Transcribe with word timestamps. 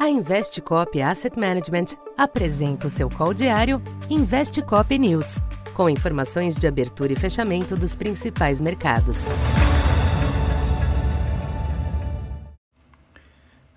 A 0.00 0.08
Investcop 0.08 0.98
Asset 1.02 1.38
Management 1.38 1.88
apresenta 2.16 2.86
o 2.86 2.90
seu 2.90 3.10
call 3.10 3.34
diário 3.34 3.82
Investcop 4.08 4.98
News, 4.98 5.42
com 5.74 5.90
informações 5.90 6.56
de 6.56 6.66
abertura 6.66 7.12
e 7.12 7.16
fechamento 7.16 7.76
dos 7.76 7.94
principais 7.94 8.62
mercados. 8.62 9.26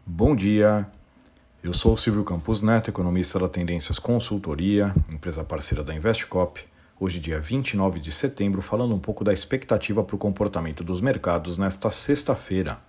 Bom 0.05 0.33
dia. 0.33 0.87
Eu 1.61 1.73
sou 1.73 1.97
Silvio 1.97 2.23
Campos 2.23 2.61
Neto, 2.61 2.89
economista 2.89 3.37
da 3.37 3.49
Tendências 3.49 3.99
Consultoria, 3.99 4.95
empresa 5.13 5.43
parceira 5.43 5.83
da 5.83 5.93
Investcop. 5.93 6.65
Hoje, 6.97 7.19
dia 7.19 7.37
29 7.37 7.99
de 7.99 8.13
setembro, 8.13 8.61
falando 8.61 8.95
um 8.95 8.99
pouco 8.99 9.25
da 9.25 9.33
expectativa 9.33 10.01
para 10.01 10.15
o 10.15 10.19
comportamento 10.19 10.85
dos 10.85 11.01
mercados 11.01 11.57
nesta 11.57 11.91
sexta-feira. 11.91 12.79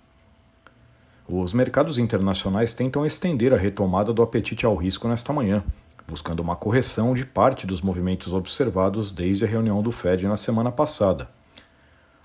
Os 1.27 1.54
mercados 1.54 1.96
internacionais 1.96 2.75
tentam 2.75 3.07
estender 3.07 3.54
a 3.54 3.57
retomada 3.57 4.12
do 4.12 4.22
apetite 4.22 4.67
ao 4.67 4.76
risco 4.76 5.08
nesta 5.08 5.32
manhã, 5.32 5.64
buscando 6.07 6.40
uma 6.40 6.54
correção 6.54 7.14
de 7.14 7.25
parte 7.25 7.66
dos 7.66 7.80
movimentos 7.80 8.35
observados 8.35 9.11
desde 9.11 9.43
a 9.43 9.49
reunião 9.49 9.82
do 9.82 9.90
Fed 9.90 10.26
na 10.29 10.36
semana 10.36 10.71
passada. 10.71 11.26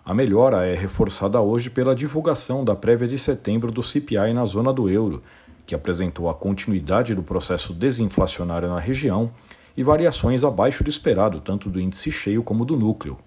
A 0.04 0.14
melhora 0.14 0.68
é 0.68 0.76
reforçada 0.76 1.40
hoje 1.40 1.70
pela 1.70 1.96
divulgação 1.96 2.66
da 2.66 2.76
prévia 2.76 3.08
de 3.08 3.18
setembro 3.18 3.72
do 3.72 3.82
CPI 3.82 4.34
na 4.34 4.46
zona 4.46 4.74
do 4.74 4.90
euro, 4.90 5.24
que 5.66 5.74
apresentou 5.74 6.30
a 6.30 6.34
continuidade 6.34 7.16
do 7.16 7.24
processo 7.24 7.74
desinflacionário 7.74 8.68
na 8.68 8.82
região 8.82 9.32
e 9.78 9.84
variações 9.84 10.44
abaixo 10.44 10.84
do 10.84 10.90
esperado, 10.90 11.40
tanto 11.40 11.70
do 11.70 11.80
índice 11.80 12.12
cheio 12.12 12.44
como 12.44 12.66
do 12.66 12.76
núcleo. 12.76 13.18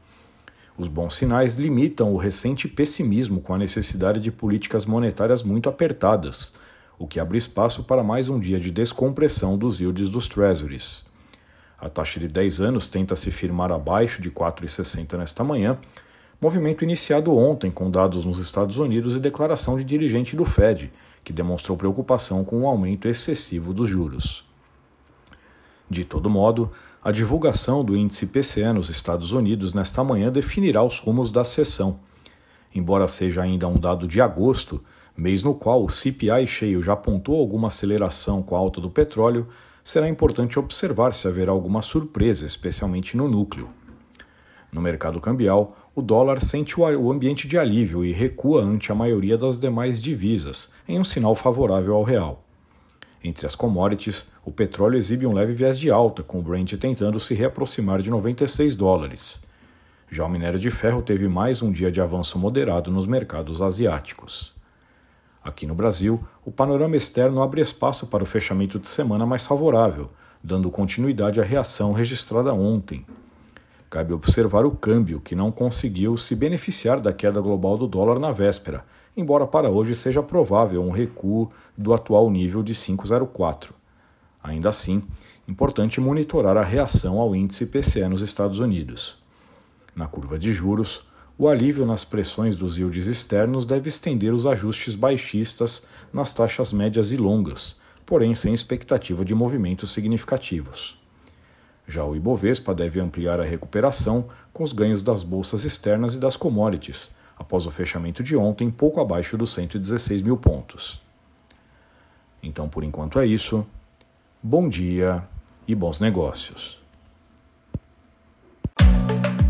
Os 0.76 0.88
bons 0.88 1.14
sinais 1.14 1.56
limitam 1.56 2.14
o 2.14 2.16
recente 2.16 2.66
pessimismo 2.66 3.40
com 3.40 3.52
a 3.52 3.58
necessidade 3.58 4.20
de 4.20 4.30
políticas 4.30 4.86
monetárias 4.86 5.42
muito 5.42 5.68
apertadas, 5.68 6.52
o 6.98 7.06
que 7.06 7.20
abre 7.20 7.36
espaço 7.36 7.84
para 7.84 8.02
mais 8.02 8.28
um 8.28 8.40
dia 8.40 8.58
de 8.58 8.70
descompressão 8.70 9.58
dos 9.58 9.80
yields 9.80 10.10
dos 10.10 10.28
treasuries. 10.28 11.04
A 11.78 11.88
taxa 11.88 12.18
de 12.18 12.26
10 12.26 12.60
anos 12.60 12.86
tenta 12.86 13.14
se 13.14 13.30
firmar 13.30 13.70
abaixo 13.70 14.22
de 14.22 14.30
4,60 14.30 15.18
nesta 15.18 15.44
manhã, 15.44 15.76
movimento 16.40 16.84
iniciado 16.84 17.36
ontem 17.36 17.70
com 17.70 17.90
dados 17.90 18.24
nos 18.24 18.38
Estados 18.38 18.78
Unidos 18.78 19.14
e 19.14 19.20
declaração 19.20 19.76
de 19.76 19.84
dirigente 19.84 20.34
do 20.34 20.44
Fed, 20.44 20.90
que 21.22 21.32
demonstrou 21.32 21.76
preocupação 21.76 22.44
com 22.44 22.62
o 22.62 22.66
aumento 22.66 23.08
excessivo 23.08 23.74
dos 23.74 23.88
juros. 23.88 24.51
De 25.88 26.04
todo 26.04 26.30
modo, 26.30 26.70
a 27.02 27.10
divulgação 27.10 27.84
do 27.84 27.96
índice 27.96 28.26
PCE 28.26 28.72
nos 28.72 28.88
Estados 28.88 29.32
Unidos 29.32 29.74
nesta 29.74 30.02
manhã 30.02 30.30
definirá 30.30 30.82
os 30.82 30.98
rumos 30.98 31.30
da 31.32 31.44
sessão. 31.44 31.98
Embora 32.74 33.08
seja 33.08 33.42
ainda 33.42 33.68
um 33.68 33.76
dado 33.76 34.06
de 34.06 34.20
agosto, 34.20 34.82
mês 35.16 35.42
no 35.42 35.54
qual 35.54 35.84
o 35.84 35.90
CPI 35.90 36.46
cheio 36.46 36.82
já 36.82 36.94
apontou 36.94 37.38
alguma 37.38 37.68
aceleração 37.68 38.42
com 38.42 38.56
a 38.56 38.58
alta 38.58 38.80
do 38.80 38.88
petróleo, 38.88 39.48
será 39.84 40.08
importante 40.08 40.58
observar 40.58 41.12
se 41.12 41.26
haverá 41.26 41.52
alguma 41.52 41.82
surpresa, 41.82 42.46
especialmente 42.46 43.16
no 43.16 43.28
núcleo. 43.28 43.68
No 44.70 44.80
mercado 44.80 45.20
cambial, 45.20 45.76
o 45.94 46.00
dólar 46.00 46.40
sente 46.40 46.80
o 46.80 47.12
ambiente 47.12 47.46
de 47.46 47.58
alívio 47.58 48.02
e 48.02 48.12
recua 48.12 48.62
ante 48.62 48.90
a 48.90 48.94
maioria 48.94 49.36
das 49.36 49.58
demais 49.58 50.00
divisas, 50.00 50.70
em 50.88 50.98
um 50.98 51.04
sinal 51.04 51.34
favorável 51.34 51.94
ao 51.94 52.02
real. 52.02 52.42
Entre 53.24 53.46
as 53.46 53.54
commodities, 53.54 54.26
o 54.44 54.50
petróleo 54.50 54.98
exibe 54.98 55.26
um 55.26 55.32
leve 55.32 55.52
viés 55.52 55.78
de 55.78 55.90
alta, 55.90 56.22
com 56.22 56.40
o 56.40 56.42
Brent 56.42 56.72
tentando 56.74 57.20
se 57.20 57.34
reaproximar 57.34 58.02
de 58.02 58.10
96 58.10 58.74
dólares. 58.74 59.42
Já 60.10 60.24
o 60.24 60.28
minério 60.28 60.58
de 60.58 60.70
ferro 60.70 61.00
teve 61.00 61.28
mais 61.28 61.62
um 61.62 61.70
dia 61.70 61.90
de 61.90 62.00
avanço 62.00 62.38
moderado 62.38 62.90
nos 62.90 63.06
mercados 63.06 63.62
asiáticos. 63.62 64.52
Aqui 65.42 65.66
no 65.66 65.74
Brasil, 65.74 66.22
o 66.44 66.50
panorama 66.50 66.96
externo 66.96 67.42
abre 67.42 67.60
espaço 67.60 68.06
para 68.06 68.22
o 68.22 68.26
fechamento 68.26 68.78
de 68.78 68.88
semana 68.88 69.24
mais 69.24 69.46
favorável, 69.46 70.10
dando 70.42 70.70
continuidade 70.70 71.40
à 71.40 71.44
reação 71.44 71.92
registrada 71.92 72.52
ontem. 72.52 73.06
Cabe 73.92 74.14
observar 74.14 74.64
o 74.64 74.70
câmbio, 74.70 75.20
que 75.20 75.36
não 75.36 75.52
conseguiu 75.52 76.16
se 76.16 76.34
beneficiar 76.34 76.98
da 76.98 77.12
queda 77.12 77.42
global 77.42 77.76
do 77.76 77.86
dólar 77.86 78.18
na 78.18 78.32
véspera, 78.32 78.86
embora 79.14 79.46
para 79.46 79.68
hoje 79.68 79.94
seja 79.94 80.22
provável 80.22 80.82
um 80.82 80.90
recuo 80.90 81.50
do 81.76 81.92
atual 81.92 82.30
nível 82.30 82.62
de 82.62 82.74
5,04. 82.74 83.68
Ainda 84.42 84.70
assim, 84.70 85.02
importante 85.46 86.00
monitorar 86.00 86.56
a 86.56 86.62
reação 86.62 87.18
ao 87.18 87.36
índice 87.36 87.66
PCE 87.66 88.08
nos 88.08 88.22
Estados 88.22 88.60
Unidos. 88.60 89.18
Na 89.94 90.06
curva 90.06 90.38
de 90.38 90.54
juros, 90.54 91.06
o 91.36 91.46
alívio 91.46 91.84
nas 91.84 92.02
pressões 92.02 92.56
dos 92.56 92.78
yields 92.78 93.06
externos 93.06 93.66
deve 93.66 93.90
estender 93.90 94.32
os 94.32 94.46
ajustes 94.46 94.94
baixistas 94.94 95.86
nas 96.10 96.32
taxas 96.32 96.72
médias 96.72 97.12
e 97.12 97.18
longas, 97.18 97.78
porém 98.06 98.34
sem 98.34 98.54
expectativa 98.54 99.22
de 99.22 99.34
movimentos 99.34 99.90
significativos. 99.90 101.01
Já 101.86 102.04
o 102.04 102.14
Ibovespa 102.16 102.74
deve 102.74 103.00
ampliar 103.00 103.40
a 103.40 103.44
recuperação 103.44 104.26
com 104.52 104.62
os 104.62 104.72
ganhos 104.72 105.02
das 105.02 105.24
bolsas 105.24 105.64
externas 105.64 106.14
e 106.14 106.20
das 106.20 106.36
commodities, 106.36 107.14
após 107.36 107.66
o 107.66 107.70
fechamento 107.70 108.22
de 108.22 108.36
ontem 108.36 108.70
pouco 108.70 109.00
abaixo 109.00 109.36
dos 109.36 109.52
116 109.52 110.22
mil 110.22 110.36
pontos. 110.36 111.02
Então, 112.42 112.68
por 112.68 112.82
enquanto 112.84 113.18
é 113.18 113.26
isso. 113.26 113.66
Bom 114.42 114.68
dia 114.68 115.22
e 115.66 115.74
bons 115.74 116.00
negócios. 116.00 116.80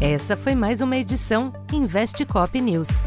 Essa 0.01 0.37
foi 0.37 0.55
mais 0.55 0.81
uma 0.81 0.97
edição 0.97 1.53
Investe 1.73 2.27
Cop 2.27 2.61
News. 2.61 3.03